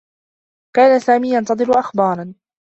[0.75, 2.33] كان سامي ينتظر أخبارا.